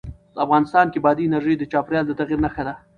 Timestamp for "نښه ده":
2.45-2.73